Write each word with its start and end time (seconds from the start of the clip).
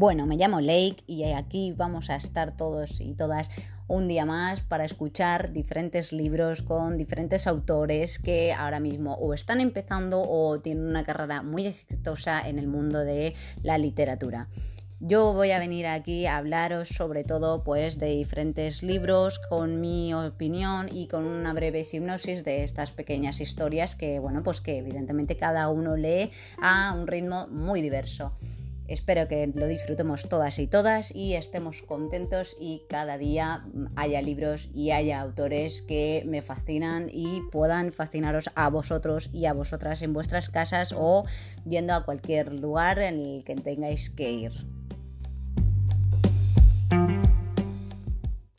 Bueno, 0.00 0.26
me 0.26 0.36
llamo 0.36 0.60
Lake 0.60 1.02
y 1.08 1.24
aquí 1.24 1.74
vamos 1.76 2.08
a 2.08 2.14
estar 2.14 2.56
todos 2.56 3.00
y 3.00 3.14
todas 3.14 3.50
un 3.88 4.06
día 4.06 4.24
más 4.24 4.60
para 4.60 4.84
escuchar 4.84 5.52
diferentes 5.52 6.12
libros 6.12 6.62
con 6.62 6.96
diferentes 6.96 7.48
autores 7.48 8.20
que 8.20 8.52
ahora 8.52 8.78
mismo 8.78 9.14
o 9.14 9.34
están 9.34 9.60
empezando 9.60 10.22
o 10.22 10.60
tienen 10.60 10.86
una 10.86 11.02
carrera 11.02 11.42
muy 11.42 11.66
exitosa 11.66 12.48
en 12.48 12.60
el 12.60 12.68
mundo 12.68 13.00
de 13.00 13.34
la 13.64 13.76
literatura. 13.76 14.46
Yo 15.00 15.32
voy 15.32 15.50
a 15.50 15.58
venir 15.58 15.88
aquí 15.88 16.26
a 16.26 16.36
hablaros 16.36 16.90
sobre 16.90 17.24
todo 17.24 17.64
pues 17.64 17.98
de 17.98 18.10
diferentes 18.10 18.84
libros 18.84 19.40
con 19.48 19.80
mi 19.80 20.14
opinión 20.14 20.88
y 20.92 21.08
con 21.08 21.24
una 21.24 21.52
breve 21.54 21.84
hipnosis 21.92 22.44
de 22.44 22.62
estas 22.62 22.92
pequeñas 22.92 23.40
historias 23.40 23.96
que 23.96 24.20
bueno 24.20 24.44
pues 24.44 24.60
que 24.60 24.78
evidentemente 24.78 25.36
cada 25.36 25.68
uno 25.68 25.96
lee 25.96 26.30
a 26.62 26.94
un 26.96 27.08
ritmo 27.08 27.48
muy 27.48 27.82
diverso. 27.82 28.32
Espero 28.88 29.28
que 29.28 29.46
lo 29.54 29.66
disfrutemos 29.66 30.28
todas 30.30 30.58
y 30.58 30.66
todas 30.66 31.14
y 31.14 31.34
estemos 31.34 31.82
contentos 31.82 32.56
y 32.58 32.84
cada 32.88 33.18
día 33.18 33.66
haya 33.96 34.22
libros 34.22 34.70
y 34.72 34.92
haya 34.92 35.20
autores 35.20 35.82
que 35.82 36.22
me 36.26 36.40
fascinan 36.40 37.10
y 37.12 37.42
puedan 37.52 37.92
fascinaros 37.92 38.50
a 38.54 38.70
vosotros 38.70 39.28
y 39.30 39.44
a 39.44 39.52
vosotras 39.52 40.00
en 40.00 40.14
vuestras 40.14 40.48
casas 40.48 40.94
o 40.96 41.24
yendo 41.66 41.92
a 41.92 42.06
cualquier 42.06 42.54
lugar 42.54 42.98
en 42.98 43.20
el 43.20 43.44
que 43.44 43.56
tengáis 43.56 44.08
que 44.08 44.32
ir. 44.32 44.77